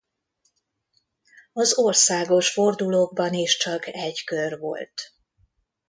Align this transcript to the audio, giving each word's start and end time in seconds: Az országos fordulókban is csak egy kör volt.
Az 1.53 1.77
országos 1.77 2.51
fordulókban 2.51 3.33
is 3.33 3.57
csak 3.57 3.87
egy 3.87 4.23
kör 4.23 4.59
volt. 4.59 5.13